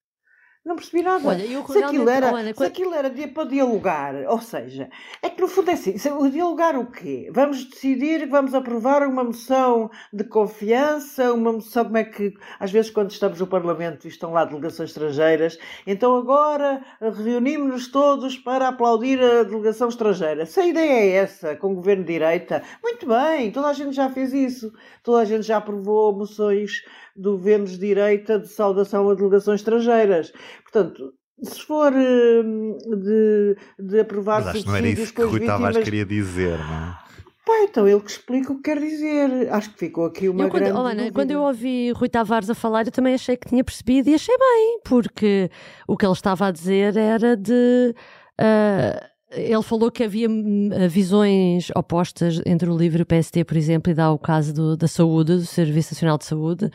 Não 0.62 0.76
percebi 0.76 1.02
nada. 1.02 1.26
Olha, 1.26 1.43
eu 1.43 1.67
se, 1.67 1.83
aquilo 1.83 2.11
era, 2.11 2.29
Ana, 2.37 2.52
se 2.52 2.64
aquilo 2.64 2.95
era 2.95 3.11
para 3.29 3.49
dialogar, 3.49 4.14
ou 4.29 4.43
seja, 4.43 4.90
é 5.23 5.31
que 5.31 5.40
no 5.40 5.49
fundo 5.49 5.71
é 5.71 5.73
assim, 5.73 5.95
dialogar 6.31 6.76
o 6.76 6.90
quê? 6.90 7.31
Vamos 7.33 7.64
decidir, 7.64 8.29
vamos 8.29 8.52
aprovar 8.52 9.02
uma 9.07 9.25
moção 9.25 9.90
de 10.12 10.23
confiança, 10.23 11.33
uma 11.33 11.55
moção, 11.55 11.85
como 11.85 11.97
é 11.97 12.05
que, 12.05 12.35
às 12.59 12.71
vezes 12.71 12.90
quando 12.90 13.11
estamos 13.11 13.40
no 13.40 13.47
Parlamento 13.47 14.05
e 14.05 14.09
estão 14.09 14.33
lá 14.33 14.45
delegações 14.45 14.90
estrangeiras, 14.90 15.59
então 15.87 16.14
agora 16.14 16.85
reunimos-nos 17.00 17.88
todos 17.88 18.37
para 18.37 18.69
aplaudir 18.69 19.19
a 19.19 19.45
delegação 19.45 19.88
estrangeira. 19.88 20.45
Se 20.45 20.61
a 20.61 20.67
ideia 20.67 20.93
é 20.93 21.09
essa, 21.23 21.57
com 21.57 21.73
o 21.73 21.76
governo 21.76 22.05
de 22.05 22.12
direita, 22.12 22.62
muito 22.83 23.07
bem, 23.07 23.50
toda 23.50 23.69
a 23.69 23.73
gente 23.73 23.97
já 23.97 24.11
fez 24.11 24.35
isso, 24.35 24.71
toda 25.02 25.23
a 25.23 25.25
gente 25.25 25.47
já 25.47 25.57
aprovou 25.57 26.14
moções 26.14 26.83
do 27.21 27.39
de 27.39 27.79
direita 27.79 28.39
de 28.39 28.49
saudação 28.49 29.11
a 29.11 29.15
delegações 29.15 29.61
estrangeiras. 29.61 30.33
Portanto, 30.62 31.12
se 31.43 31.62
for 31.62 31.93
hum, 31.93 32.77
de, 32.79 33.57
de 33.79 34.00
aprovar 34.00 34.45
Mas 34.45 34.55
acho 34.55 34.62
que 34.62 34.69
não 34.69 34.77
era 34.77 34.89
isso 34.89 35.15
que 35.15 35.23
Rui 35.23 35.41
Tavares 35.41 35.85
queria 35.85 36.05
dizer, 36.05 36.59
não 36.59 36.75
é? 36.75 37.11
Pá, 37.47 37.62
então 37.62 37.89
ele 37.89 38.00
que 38.00 38.11
explica 38.11 38.53
o 38.53 38.57
que 38.57 38.62
quer 38.62 38.79
dizer. 38.79 39.50
Acho 39.50 39.71
que 39.73 39.79
ficou 39.79 40.05
aqui 40.05 40.29
uma 40.29 40.45
eu, 40.45 40.50
quando, 40.50 40.62
grande. 40.62 40.79
Olha, 40.79 41.12
quando 41.12 41.31
eu 41.31 41.41
ouvi 41.41 41.91
Rui 41.93 42.09
Tavares 42.09 42.50
a 42.50 42.55
falar, 42.55 42.87
eu 42.87 42.93
também 42.93 43.15
achei 43.15 43.37
que 43.37 43.49
tinha 43.49 43.65
percebido 43.65 44.09
e 44.11 44.15
achei 44.15 44.37
bem, 44.37 44.81
porque 44.85 45.50
o 45.89 45.97
que 45.97 46.05
ele 46.05 46.12
estava 46.12 46.47
a 46.47 46.50
dizer 46.50 46.97
era 46.97 47.37
de. 47.37 47.95
Uh, 48.41 49.10
ele 49.31 49.63
falou 49.63 49.91
que 49.91 50.03
havia 50.03 50.29
hum, 50.29 50.71
visões 50.89 51.71
opostas 51.77 52.41
entre 52.45 52.69
o 52.69 52.77
LIVRE 52.77 53.01
e 53.01 53.03
o 53.03 53.07
PST, 53.07 53.45
por 53.45 53.57
exemplo, 53.57 53.91
e 53.91 53.95
dá 53.95 54.11
o 54.11 54.19
caso 54.19 54.53
do, 54.53 54.77
da 54.77 54.89
saúde, 54.89 55.37
do 55.37 55.47
Serviço 55.47 55.95
Nacional 55.95 56.19
de 56.19 56.25
Saúde, 56.25 56.71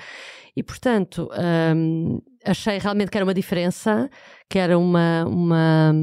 e 0.56 0.64
portanto 0.64 1.30
um, 1.76 2.22
achei 2.46 2.78
realmente 2.78 3.12
que 3.12 3.18
era 3.18 3.26
uma 3.26 3.34
diferença, 3.34 4.10
que 4.50 4.58
era 4.58 4.78
uma, 4.78 5.26
uma 5.26 5.94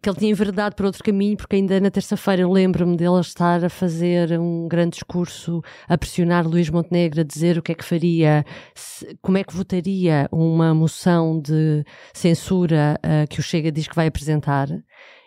que 0.00 0.08
ele 0.08 0.18
tinha 0.18 0.30
enverdado 0.30 0.74
para 0.74 0.86
outro 0.86 1.02
caminho, 1.02 1.36
porque 1.36 1.56
ainda 1.56 1.80
na 1.80 1.90
terça-feira 1.90 2.48
lembro-me 2.48 2.96
dele 2.96 3.20
estar 3.20 3.64
a 3.64 3.68
fazer 3.68 4.38
um 4.38 4.68
grande 4.68 4.94
discurso 4.94 5.62
a 5.88 5.98
pressionar 5.98 6.46
Luís 6.46 6.70
Montenegro 6.70 7.20
a 7.20 7.24
dizer 7.24 7.58
o 7.58 7.62
que 7.62 7.72
é 7.72 7.74
que 7.74 7.84
faria, 7.84 8.44
se, 8.74 9.16
como 9.20 9.38
é 9.38 9.44
que 9.44 9.54
votaria 9.54 10.28
uma 10.30 10.74
moção 10.74 11.40
de 11.40 11.84
censura 12.12 12.98
uh, 12.98 13.28
que 13.28 13.40
o 13.40 13.42
Chega 13.42 13.72
diz 13.72 13.88
que 13.88 13.96
vai 13.96 14.06
apresentar. 14.06 14.68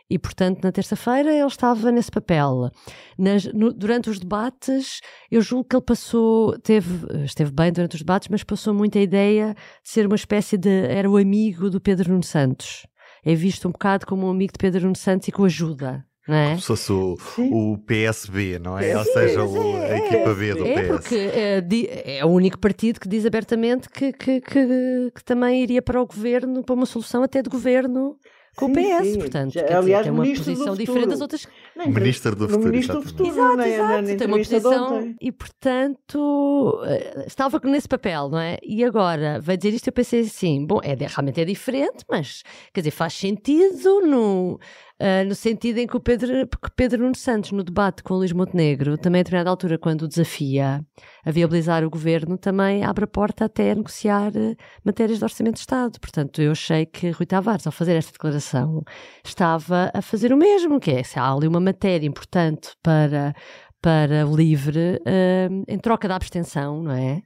E, 0.07 0.19
portanto, 0.19 0.63
na 0.63 0.71
terça-feira 0.71 1.33
ele 1.33 1.47
estava 1.47 1.91
nesse 1.91 2.12
papel. 2.12 2.69
Nas, 3.17 3.45
no, 3.45 3.74
durante 3.74 4.07
os 4.09 4.19
debates, 4.19 5.00
eu 5.31 5.41
julgo 5.41 5.67
que 5.67 5.75
ele 5.75 5.83
passou, 5.83 6.59
teve, 6.59 7.24
esteve 7.24 7.51
bem 7.51 7.71
durante 7.71 7.95
os 7.95 8.01
debates, 8.01 8.27
mas 8.29 8.43
passou 8.43 8.71
muito 8.71 8.97
a 9.00 9.01
ideia 9.01 9.55
de 9.83 9.89
ser 9.89 10.05
uma 10.05 10.15
espécie 10.15 10.57
de. 10.57 10.69
era 10.69 11.09
o 11.09 11.17
amigo 11.17 11.71
do 11.71 11.81
Pedro 11.81 12.12
Nuno 12.12 12.24
Santos. 12.24 12.85
É 13.25 13.34
visto 13.34 13.67
um 13.67 13.72
bocado 13.72 14.05
como 14.05 14.27
um 14.27 14.29
amigo 14.29 14.53
de 14.53 14.60
Pedro 14.60 14.84
Nuno 14.84 14.96
Santos 14.96 15.27
e 15.27 15.32
com 15.32 15.44
ajuda. 15.44 16.05
Não 16.27 16.36
é? 16.36 16.48
Como 16.50 16.62
se 16.62 16.67
fosse 16.67 16.91
o, 16.91 17.17
o 17.51 17.77
PSB, 17.79 18.60
não 18.60 18.77
é? 18.77 18.91
Sim, 18.91 18.96
Ou 18.96 19.03
seja, 19.05 19.44
o, 19.44 19.75
a 19.77 19.98
equipa 19.98 20.34
B 20.34 20.53
do 20.55 20.65
é 20.65 20.74
PS. 20.74 20.79
É 20.79 20.88
porque 20.88 21.15
é, 21.15 22.17
é, 22.17 22.25
o 22.25 22.29
único 22.29 22.58
partido 22.58 23.00
que 23.00 23.08
diz 23.08 23.25
abertamente 23.25 23.89
que, 23.89 24.12
que, 24.12 24.41
que, 24.41 25.12
que 25.13 25.24
também 25.24 25.62
iria 25.62 25.82
para 25.82 26.01
o 26.01 26.05
governo, 26.05 26.63
para 26.63 26.74
uma 26.74 26.86
solução 26.86 27.22
até 27.22 27.41
de 27.41 27.50
governo 27.50 28.17
com 28.55 28.67
sim, 28.67 28.71
o 28.71 28.75
PS, 28.75 29.07
sim. 29.07 29.19
portanto, 29.19 29.53
Já, 29.53 29.77
aliás, 29.77 30.03
tem 30.03 30.13
uma 30.13 30.24
posição 30.25 30.75
diferente 30.75 31.07
das 31.07 31.21
outras. 31.21 31.47
Não, 31.75 31.88
ministro 31.88 32.35
do 32.35 32.47
futuro. 32.47 32.69
Ministro 32.69 33.00
do 33.01 33.07
futuro, 33.07 33.29
exato, 33.29 33.57
na, 33.57 33.67
exato. 33.67 34.01
Na, 34.01 34.15
tem 34.15 34.27
uma 34.27 34.38
posição 34.38 35.15
e, 35.19 35.31
portanto, 35.31 36.81
eh, 36.85 37.25
estava 37.27 37.59
nesse 37.65 37.88
papel, 37.88 38.29
não 38.29 38.39
é? 38.39 38.57
E 38.63 38.83
agora, 38.83 39.39
vai 39.41 39.57
dizer 39.57 39.75
isto, 39.75 39.88
eu 39.88 39.93
pensei 39.93 40.21
assim, 40.21 40.65
bom, 40.65 40.79
é, 40.83 40.95
realmente 40.95 41.41
é 41.41 41.45
diferente, 41.45 42.05
mas, 42.09 42.43
quer 42.74 42.81
dizer, 42.81 42.91
faz 42.91 43.13
sentido 43.13 44.01
no 44.01 44.59
Uh, 44.97 45.27
no 45.27 45.35
sentido 45.35 45.77
em 45.79 45.87
que 45.87 45.97
o 45.97 45.99
Pedro, 45.99 46.47
que 46.47 46.71
Pedro 46.73 47.01
Nuno 47.01 47.15
Santos, 47.15 47.51
no 47.51 47.65
debate 47.65 48.01
com 48.01 48.13
o 48.13 48.17
Luís 48.17 48.31
Montenegro, 48.31 48.97
também 48.97 49.19
a 49.19 49.23
determinada 49.23 49.49
altura, 49.49 49.77
quando 49.77 50.03
o 50.03 50.07
desafia 50.07 50.85
a 51.25 51.31
viabilizar 51.31 51.83
o 51.83 51.89
governo, 51.89 52.37
também 52.37 52.81
abre 52.81 53.03
a 53.03 53.07
porta 53.07 53.43
até 53.43 53.71
a 53.71 53.75
negociar 53.75 54.31
uh, 54.31 54.55
matérias 54.85 55.17
de 55.17 55.25
orçamento 55.25 55.55
de 55.55 55.59
Estado. 55.59 55.99
Portanto, 55.99 56.41
eu 56.41 56.53
achei 56.53 56.85
que 56.85 57.09
Rui 57.09 57.25
Tavares, 57.25 57.67
ao 57.67 57.73
fazer 57.73 57.95
esta 57.95 58.13
declaração, 58.13 58.83
estava 59.21 59.91
a 59.93 60.01
fazer 60.01 60.31
o 60.31 60.37
mesmo, 60.37 60.79
que 60.79 60.91
é 60.91 61.03
se 61.03 61.19
há 61.19 61.29
ali 61.29 61.45
uma 61.45 61.59
matéria 61.59 62.07
importante 62.07 62.69
para, 62.81 63.35
para 63.81 64.25
o 64.25 64.33
LIVRE, 64.33 65.01
uh, 65.01 65.63
em 65.67 65.77
troca 65.77 66.07
da 66.07 66.15
abstenção, 66.15 66.81
não 66.81 66.91
é? 66.91 67.21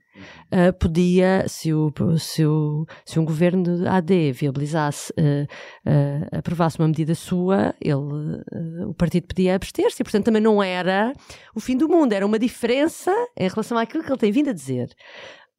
Uh, 0.52 0.74
podia, 0.80 1.46
se, 1.48 1.74
o, 1.74 1.92
se, 2.18 2.46
o, 2.46 2.86
se 3.06 3.20
um 3.20 3.26
governo 3.26 3.88
AD 3.88 4.32
viabilizasse, 4.32 5.12
uh, 5.14 5.46
uh, 5.90 6.38
aprovasse 6.38 6.80
uma 6.80 6.88
medida 6.88 7.16
sua, 7.16 7.74
ele, 7.82 8.44
o 8.88 8.94
partido 8.94 9.28
podia 9.28 9.56
abster-se 9.56 10.04
portanto, 10.04 10.26
também 10.26 10.42
não 10.42 10.62
era 10.62 11.14
o 11.56 11.60
fim 11.60 11.78
do 11.78 11.88
mundo, 11.88 12.14
era 12.14 12.26
uma 12.26 12.40
diferença 12.40 13.12
em 13.38 13.48
relação 13.48 13.78
àquilo 13.78 14.04
que 14.04 14.12
ele 14.12 14.20
tem 14.20 14.32
vindo 14.32 14.50
a 14.50 14.54
dizer 14.54 14.90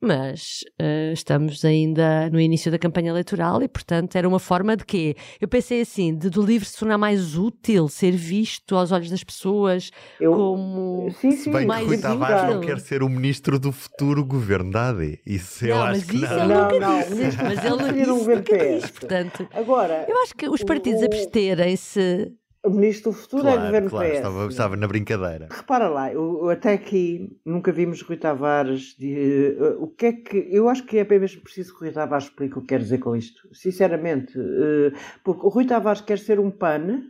mas 0.01 0.65
uh, 0.81 1.13
estamos 1.13 1.65
ainda 1.65 2.31
no 2.31 2.41
início 2.41 2.71
da 2.71 2.79
campanha 2.79 3.11
eleitoral 3.11 3.63
e, 3.63 3.69
portanto, 3.69 4.17
era 4.17 4.27
uma 4.27 4.39
forma 4.39 4.77
de 4.77 4.85
quê? 4.85 5.15
Eu 5.41 5.47
pensei 5.47 5.83
assim, 5.83 6.17
de 6.17 6.31
do 6.31 6.43
livro 6.43 6.67
se 6.67 6.79
tornar 6.79 6.97
mais 6.97 7.37
útil, 7.37 7.89
ser 7.89 8.13
visto 8.13 8.77
aos 8.77 8.93
olhos 8.93 9.11
das 9.11 9.23
pessoas 9.23 9.91
eu... 10.19 10.33
como 10.33 11.11
sim, 11.21 11.33
sim. 11.33 11.53
Bem 11.53 11.67
mais 11.67 11.87
Rui 11.87 11.99
Tavares 11.99 12.55
não 12.55 12.61
quer 12.61 12.81
ser 12.81 13.03
o 13.03 13.09
ministro 13.09 13.59
do 13.59 13.71
futuro 13.73 14.25
governo 14.25 14.71
da 14.71 14.89
AD. 14.89 15.21
Isso 15.27 15.67
eu 15.67 15.77
não, 15.77 15.83
acho 15.83 16.07
que 16.07 16.17
não. 16.17 16.33
Ele 16.33 16.55
nunca 16.55 16.81
não, 16.81 16.99
disse, 17.01 17.43
mas 17.43 17.65
ele 17.65 18.07
nunca 18.07 18.43
disse, 18.43 18.93
portanto. 18.93 19.49
Agora, 19.53 20.07
eu 20.09 20.23
acho 20.23 20.35
que 20.35 20.49
os 20.49 20.63
partidos 20.63 21.03
o... 21.03 21.05
absterem-se 21.05 22.33
o 22.63 22.71
ministro 22.71 23.11
do 23.11 23.17
futuro 23.17 23.43
claro, 23.43 23.61
é 23.61 23.65
governo 23.67 23.91
claro, 23.91 24.09
PS. 24.09 24.17
Estava, 24.17 24.47
estava 24.47 24.77
na 24.77 24.87
brincadeira. 24.87 25.49
Repara 25.51 25.89
lá, 25.89 26.13
eu, 26.13 26.41
eu 26.43 26.51
até 26.51 26.75
aqui 26.75 27.39
nunca 27.45 27.73
vimos 27.73 28.03
Rui 28.03 28.19
Tavares. 28.19 28.97
De, 28.99 29.57
uh, 29.59 29.83
o 29.83 29.89
que 29.89 30.07
é 30.07 30.13
que. 30.13 30.49
Eu 30.51 30.69
acho 30.69 30.85
que 30.85 30.99
é 30.99 31.05
mesmo 31.05 31.43
preciso 31.43 31.73
que 31.73 31.77
o 31.77 31.85
Rui 31.85 31.93
Tavares 31.93 32.27
explique 32.27 32.59
o 32.59 32.61
que 32.61 32.69
quer 32.69 32.81
dizer 32.81 32.99
com 32.99 33.17
isto. 33.17 33.49
Sinceramente. 33.55 34.39
Uh, 34.39 34.93
porque 35.25 35.47
o 35.47 35.49
Rui 35.49 35.67
Tavares 35.67 36.03
quer 36.03 36.19
ser 36.19 36.39
um 36.39 36.51
PAN. 36.51 37.03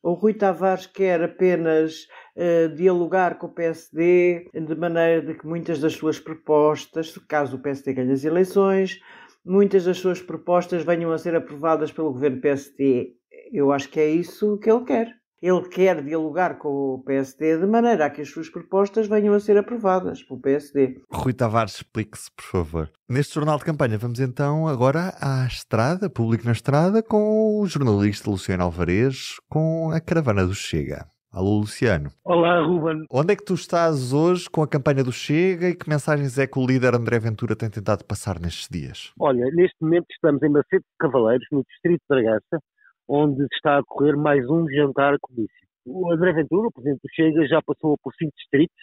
O 0.00 0.12
Rui 0.12 0.34
Tavares 0.34 0.86
quer 0.86 1.22
apenas 1.22 2.06
uh, 2.36 2.72
dialogar 2.74 3.38
com 3.38 3.46
o 3.46 3.54
PSD 3.54 4.48
de 4.52 4.74
maneira 4.76 5.22
de 5.22 5.34
que 5.34 5.46
muitas 5.46 5.80
das 5.80 5.94
suas 5.94 6.20
propostas, 6.20 7.16
caso 7.26 7.56
o 7.56 7.58
PSD 7.58 7.94
ganhe 7.94 8.12
as 8.12 8.22
eleições, 8.22 9.00
muitas 9.44 9.86
das 9.86 9.98
suas 9.98 10.20
propostas 10.20 10.84
venham 10.84 11.10
a 11.10 11.18
ser 11.18 11.34
aprovadas 11.34 11.90
pelo 11.90 12.12
governo 12.12 12.40
PSD 12.40 13.16
eu 13.54 13.70
acho 13.70 13.88
que 13.88 14.00
é 14.00 14.10
isso 14.10 14.58
que 14.58 14.68
ele 14.68 14.84
quer. 14.84 15.14
Ele 15.40 15.68
quer 15.68 16.02
dialogar 16.02 16.58
com 16.58 16.94
o 16.94 17.02
PSD 17.04 17.58
de 17.58 17.66
maneira 17.66 18.06
a 18.06 18.10
que 18.10 18.22
as 18.22 18.30
suas 18.30 18.48
propostas 18.48 19.06
venham 19.06 19.34
a 19.34 19.38
ser 19.38 19.56
aprovadas 19.58 20.22
pelo 20.22 20.40
PSD. 20.40 20.96
Rui 21.12 21.34
Tavares, 21.34 21.76
explique-se, 21.76 22.30
por 22.34 22.44
favor. 22.44 22.90
Neste 23.08 23.34
jornal 23.34 23.58
de 23.58 23.64
campanha, 23.64 23.98
vamos 23.98 24.20
então 24.20 24.66
agora 24.66 25.12
à 25.20 25.46
estrada, 25.46 26.08
público 26.08 26.46
na 26.46 26.52
estrada, 26.52 27.02
com 27.02 27.60
o 27.60 27.66
jornalista 27.66 28.30
Luciano 28.30 28.64
Alvarez, 28.64 29.36
com 29.48 29.90
a 29.90 30.00
caravana 30.00 30.46
do 30.46 30.54
Chega. 30.54 31.06
Alô, 31.30 31.58
Luciano. 31.58 32.10
Olá, 32.24 32.64
Ruben. 32.64 33.04
Onde 33.10 33.34
é 33.34 33.36
que 33.36 33.44
tu 33.44 33.54
estás 33.54 34.12
hoje 34.12 34.48
com 34.48 34.62
a 34.62 34.68
campanha 34.68 35.04
do 35.04 35.12
Chega 35.12 35.68
e 35.68 35.74
que 35.74 35.88
mensagens 35.88 36.38
é 36.38 36.46
que 36.46 36.58
o 36.58 36.66
líder 36.66 36.94
André 36.94 37.18
Ventura 37.18 37.54
tem 37.54 37.68
tentado 37.68 38.04
passar 38.04 38.40
nestes 38.40 38.68
dias? 38.68 39.12
Olha, 39.18 39.44
neste 39.52 39.76
momento 39.80 40.06
estamos 40.10 40.42
em 40.42 40.48
Macedo 40.48 40.82
de 40.82 40.96
Cavaleiros, 40.98 41.46
no 41.52 41.62
distrito 41.64 42.00
de 42.00 42.06
Bragança, 42.08 42.60
onde 43.08 43.44
está 43.52 43.78
a 43.78 43.82
correr 43.84 44.16
mais 44.16 44.48
um 44.48 44.68
jantar 44.68 45.16
comício. 45.20 45.64
O 45.86 46.12
André 46.12 46.32
Ventura, 46.32 46.68
o 46.68 46.72
presidente 46.72 47.02
do 47.02 47.14
Chega, 47.14 47.46
já 47.46 47.60
passou 47.62 47.96
por 48.02 48.12
cinco 48.14 48.32
distritos, 48.36 48.76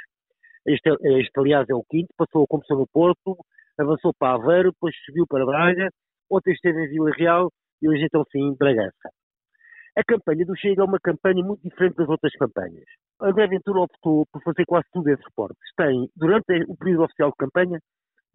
este, 0.65 0.89
este 1.19 1.39
aliás 1.39 1.67
é 1.69 1.73
o 1.73 1.83
quinto, 1.89 2.13
passou, 2.15 2.45
começou 2.47 2.77
no 2.77 2.87
Porto, 2.87 3.35
avançou 3.79 4.13
para 4.13 4.35
Aveiro, 4.35 4.71
depois 4.71 4.95
subiu 5.05 5.25
para 5.27 5.45
Braga, 5.45 5.89
ontem 6.29 6.53
esteve 6.53 6.85
em 6.85 6.89
Vila 6.89 7.11
Real 7.11 7.51
e 7.81 7.89
hoje 7.89 8.05
então 8.05 8.23
sim 8.31 8.49
em 8.49 8.55
Bragança. 8.55 9.09
A 9.97 10.03
campanha 10.03 10.45
do 10.45 10.55
Chega 10.55 10.83
é 10.83 10.85
uma 10.85 10.99
campanha 10.99 11.43
muito 11.43 11.61
diferente 11.63 11.95
das 11.95 12.07
outras 12.07 12.31
campanhas. 12.33 12.85
André 13.19 13.47
Ventura 13.47 13.81
optou 13.81 14.25
por 14.31 14.41
fazer 14.43 14.65
quase 14.65 14.87
tudo 14.93 15.09
em 15.09 15.15
reportes. 15.15 15.73
Tem, 15.75 16.07
durante 16.15 16.63
o 16.67 16.77
período 16.77 17.03
oficial 17.03 17.31
de 17.31 17.35
campanha, 17.37 17.79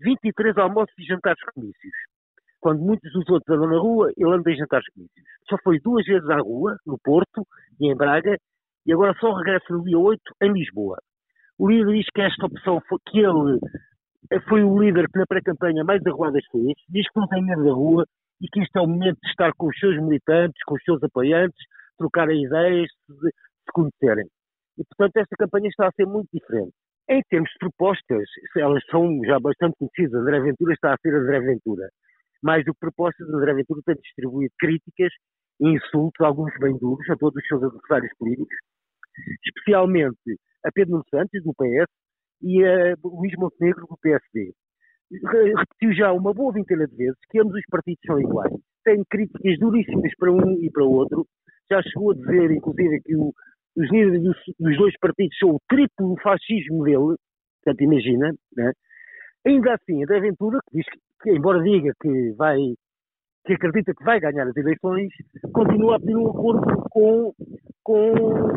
23 0.01 0.59
almoços 0.59 0.95
e 0.99 1.05
jantares 1.05 1.43
comícios. 1.55 1.95
Quando 2.61 2.81
muitos 2.81 3.13
dos 3.13 3.29
outros 3.29 3.57
andam 3.57 3.71
na 3.71 3.79
rua, 3.79 4.11
ele 4.17 4.33
anda 4.33 4.51
em 4.51 4.57
jantares 4.57 4.87
comícios. 4.93 5.25
Só 5.49 5.57
foi 5.63 5.79
duas 5.81 6.05
vezes 6.05 6.29
à 6.31 6.39
rua, 6.39 6.77
no 6.87 6.99
Porto 6.99 7.47
e 7.81 7.91
em 7.91 7.97
Braga, 7.97 8.37
e 8.87 8.93
agora 8.93 9.15
só 9.21 9.33
regressa 9.33 9.67
no 9.71 9.85
dia 9.85 9.99
8 9.99 10.21
em 10.43 10.53
Lisboa. 10.53 10.99
O 11.59 11.69
líder 11.69 11.93
diz 11.93 12.07
que 12.15 12.21
esta 12.21 12.47
opção 12.47 12.81
foi 12.89 12.99
que 13.09 13.19
ele 13.19 13.59
foi 14.49 14.63
o 14.63 14.79
líder 14.79 15.07
que 15.09 15.19
na 15.19 15.27
pré-campanha 15.27 15.85
mais 15.85 16.05
arruadas 16.07 16.45
fez, 16.51 16.75
diz 16.89 17.09
que 17.09 17.21
não 17.21 17.29
tem 17.29 17.45
medo 17.45 17.65
da 17.65 17.73
rua 17.73 18.05
e 18.41 18.49
que 18.49 18.61
este 18.61 18.77
é 18.77 18.81
o 18.81 18.87
momento 18.87 19.19
de 19.23 19.29
estar 19.31 19.53
com 19.57 19.69
os 19.69 19.79
seus 19.79 19.97
militantes, 19.97 20.63
com 20.67 20.75
os 20.75 20.83
seus 20.85 21.03
apoiantes, 21.03 21.59
trocarem 21.97 22.45
ideias, 22.45 22.91
se, 23.07 23.15
se 23.15 23.73
conhecerem. 23.73 24.27
E, 24.79 24.85
portanto, 24.85 25.17
esta 25.17 25.37
campanha 25.37 25.69
está 25.69 25.89
a 25.89 25.93
ser 25.93 26.07
muito 26.07 26.29
diferente. 26.33 26.73
Em 27.09 27.23
termos 27.31 27.49
de 27.51 27.59
propostas, 27.59 28.29
elas 28.57 28.83
são 28.91 29.21
já 29.25 29.39
bastante 29.39 29.77
conhecidas. 29.79 30.21
André 30.21 30.41
Ventura 30.41 30.75
está 30.75 30.93
a 30.93 30.97
ser 31.01 31.15
André 31.15 31.41
Ventura. 31.41 31.89
Mais 32.43 32.65
do 32.65 32.73
que 32.73 32.81
propostas, 32.81 33.29
André 33.29 33.55
Ventura 33.55 33.81
tem 33.85 33.97
distribuído 33.97 34.53
críticas 34.59 35.13
e 35.61 35.69
insultos, 35.69 36.25
alguns 36.25 36.53
bem 36.61 36.77
duros, 36.79 37.09
a 37.11 37.17
todos 37.17 37.43
os 37.43 37.49
seus 37.49 37.63
adversários 37.63 38.13
políticos, 38.19 38.57
especialmente 39.45 40.39
a 40.65 40.71
Pedro 40.73 40.93
Nuno 40.93 41.05
Santos, 41.11 41.43
do 41.43 41.55
PS, 41.55 41.91
e 42.43 42.65
a 42.65 42.95
Luís 43.03 43.33
Montenegro, 43.37 43.87
do 43.87 43.97
PSD. 43.99 44.53
Repetiu 45.11 45.95
já 45.95 46.13
uma 46.13 46.35
boa 46.35 46.53
vintena 46.53 46.87
de 46.87 46.97
vezes 46.97 47.19
que 47.31 47.41
ambos 47.41 47.55
os 47.55 47.65
partidos 47.71 48.03
são 48.05 48.21
iguais. 48.21 48.53
Tem 48.85 49.03
críticas 49.09 49.59
duríssimas 49.59 50.13
para 50.19 50.33
um 50.33 50.53
e 50.61 50.71
para 50.71 50.85
o 50.85 50.93
outro. 50.93 51.27
Já 51.71 51.81
chegou 51.83 52.11
a 52.11 52.15
dizer, 52.15 52.51
inclusive, 52.51 53.01
que 53.03 53.17
o, 53.17 53.33
os 53.77 53.91
líderes 53.91 54.23
dos, 54.23 54.37
dos, 54.59 54.77
dois 54.77 54.95
partidos 54.99 55.37
são 55.39 55.51
o 55.51 55.61
triplo 55.69 56.17
fascismo 56.23 56.85
dele. 56.85 57.17
Portanto, 57.63 57.81
imagina. 57.83 58.33
Né? 58.57 58.73
Ainda 59.47 59.75
assim, 59.75 60.03
a 60.03 60.21
Ventura, 60.21 60.59
que 60.69 60.79
diz 60.79 60.87
que, 61.23 61.31
embora 61.31 61.63
diga 61.63 61.93
que 62.03 62.33
vai 62.33 62.59
que 63.47 63.53
acredita 63.53 63.95
que 63.95 64.03
vai 64.03 64.19
ganhar 64.19 64.49
as 64.49 64.57
eleições, 64.57 65.09
continua 65.53 65.97
a 65.97 66.01
pedir 66.01 66.17
um 66.17 66.31
acordo 66.31 66.83
com, 66.91 67.33
com, 67.85 68.15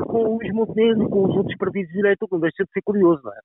com 0.08 0.18
o 0.18 0.38
Luís 0.38 0.52
Montenegro 0.52 1.08
com 1.10 1.26
os 1.26 1.38
outros 1.38 1.56
partidos 1.58 1.90
de 1.90 1.96
direita, 1.96 2.26
o 2.26 2.28
que 2.28 2.34
não 2.34 2.42
deixa 2.42 2.64
de 2.64 2.72
ser 2.72 2.82
curioso, 2.82 3.22
não 3.24 3.32
é? 3.32 3.40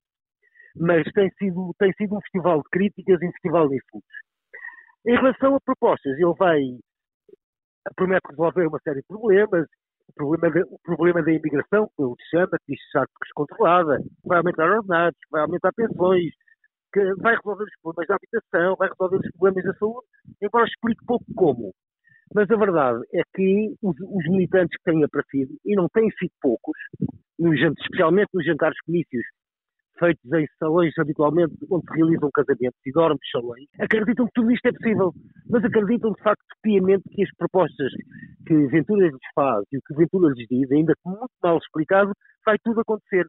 Mas 0.76 1.04
tem 1.12 1.30
sido, 1.38 1.74
tem 1.78 1.92
sido 1.92 2.16
um 2.16 2.20
festival 2.22 2.62
de 2.62 2.68
críticas 2.70 3.20
e 3.20 3.26
um 3.26 3.32
festival 3.32 3.68
de 3.68 3.76
insultos. 3.76 4.16
Em 5.06 5.14
relação 5.14 5.54
a 5.54 5.60
propostas, 5.60 6.14
ele 6.14 6.34
vai, 6.38 6.62
promete 7.94 8.26
resolver 8.30 8.66
uma 8.66 8.80
série 8.82 9.00
de 9.00 9.06
problemas, 9.06 9.66
o 10.08 10.12
problema, 10.14 10.50
de, 10.50 10.62
o 10.62 10.78
problema 10.82 11.22
da 11.22 11.30
imigração, 11.30 11.90
que 11.94 12.02
ele 12.02 12.14
chama, 12.30 12.58
que 12.66 12.72
diz 12.72 12.80
que 12.90 13.24
descontrolada, 13.26 13.98
vai 14.24 14.38
aumentar 14.38 14.64
ordenados, 14.64 15.18
vai 15.30 15.42
aumentar 15.42 15.72
pensões, 15.74 16.32
que 16.94 17.14
vai 17.16 17.34
resolver 17.34 17.64
os 17.64 17.80
problemas 17.82 18.06
da 18.06 18.14
habitação, 18.14 18.76
vai 18.76 18.88
resolver 18.88 19.16
os 19.16 19.32
problemas 19.32 19.64
da 19.64 19.74
saúde, 19.74 20.06
embora 20.40 20.64
explique 20.64 21.04
pouco 21.04 21.24
como. 21.34 21.72
Mas 22.32 22.48
a 22.50 22.56
verdade 22.56 23.02
é 23.12 23.22
que 23.34 23.74
os, 23.82 23.96
os 24.00 24.24
militantes 24.30 24.78
que 24.78 24.90
têm 24.90 25.02
aparecido, 25.02 25.52
e 25.64 25.74
não 25.74 25.88
têm 25.88 26.08
sido 26.12 26.32
poucos, 26.40 26.78
nos, 27.38 27.60
especialmente 27.60 28.30
nos 28.32 28.46
jantares 28.46 28.80
comícios 28.86 29.24
feitos 29.98 30.32
em 30.32 30.46
salões 30.58 30.92
habitualmente 30.98 31.54
onde 31.70 31.84
se 31.86 31.94
realizam 31.94 32.30
casamentos 32.32 32.80
e 32.84 32.92
dormem 32.92 33.18
salões, 33.30 33.66
acreditam 33.78 34.26
que 34.26 34.32
tudo 34.34 34.50
isto 34.50 34.66
é 34.66 34.72
possível, 34.72 35.12
mas 35.48 35.64
acreditam 35.64 36.12
de 36.12 36.22
facto 36.22 36.44
piamente 36.62 37.04
que 37.10 37.22
as 37.22 37.30
propostas 37.36 37.92
que 38.46 38.66
Ventura 38.68 39.06
lhes 39.06 39.18
faz 39.34 39.64
e 39.72 39.78
o 39.78 39.80
que 39.86 39.94
Ventura 39.94 40.32
lhes 40.34 40.46
diz, 40.48 40.70
ainda 40.72 40.94
que 40.94 41.08
muito 41.08 41.30
mal 41.42 41.58
explicado, 41.58 42.12
vai 42.44 42.56
tudo 42.62 42.80
acontecer. 42.80 43.26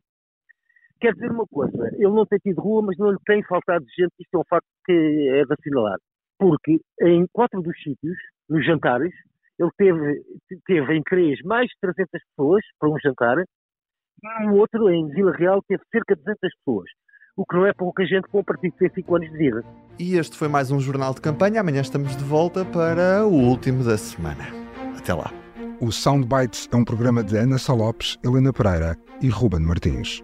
Quer 0.99 1.13
dizer 1.13 1.31
uma 1.31 1.45
coisa, 1.45 1.87
ele 1.93 2.09
não 2.09 2.25
tem 2.25 2.39
tido 2.39 2.61
rua, 2.61 2.81
mas 2.81 2.97
não 2.97 3.11
lhe 3.11 3.19
tem 3.25 3.43
faltado 3.43 3.85
gente, 3.97 4.13
isto 4.19 4.35
é 4.35 4.39
um 4.39 4.43
facto 4.49 4.67
que 4.85 4.91
é 4.91 5.45
de 5.45 5.53
assinalar. 5.53 5.97
Porque 6.39 6.79
em 7.01 7.25
quatro 7.31 7.61
dos 7.61 7.75
sítios, 7.81 8.17
nos 8.49 8.65
jantares, 8.65 9.13
ele 9.59 9.69
teve, 9.77 10.21
teve 10.65 10.93
em 10.93 11.03
três 11.03 11.39
mais 11.43 11.67
de 11.67 11.75
300 11.81 12.09
pessoas 12.11 12.61
para 12.79 12.89
um 12.89 12.97
jantar, 13.03 13.37
e 14.23 14.45
no 14.45 14.55
outro, 14.55 14.89
em 14.89 15.07
Vila 15.09 15.33
Real, 15.33 15.61
teve 15.67 15.83
cerca 15.91 16.15
de 16.15 16.21
200 16.23 16.39
pessoas. 16.57 16.89
O 17.37 17.45
que 17.45 17.55
não 17.55 17.65
é 17.65 17.73
pouca 17.73 18.05
gente 18.05 18.27
com 18.29 18.39
um 18.39 18.43
partido 18.43 18.71
que 18.71 18.79
tem 18.79 18.89
5 19.03 19.15
anos 19.15 19.29
de 19.29 19.37
vida. 19.37 19.63
E 19.99 20.15
este 20.17 20.37
foi 20.37 20.47
mais 20.47 20.71
um 20.71 20.79
jornal 20.79 21.13
de 21.13 21.21
campanha. 21.21 21.59
Amanhã 21.59 21.81
estamos 21.81 22.15
de 22.15 22.23
volta 22.23 22.63
para 22.63 23.25
o 23.25 23.31
último 23.31 23.83
da 23.83 23.97
semana. 23.97 24.45
Até 24.97 25.13
lá. 25.13 25.31
O 25.81 25.91
Soundbites 25.91 26.69
é 26.71 26.75
um 26.75 26.85
programa 26.85 27.21
de 27.23 27.35
Ana 27.37 27.57
Salopes, 27.57 28.17
Helena 28.23 28.53
Pereira 28.53 28.95
e 29.21 29.27
Ruben 29.27 29.59
Martins. 29.59 30.23